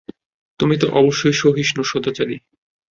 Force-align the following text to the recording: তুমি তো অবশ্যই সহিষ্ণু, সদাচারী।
তুমি 0.59 0.75
তো 0.77 0.87
অবশ্যই 0.91 1.33
সহিষ্ণু, 1.33 1.81
সদাচারী। 1.83 2.35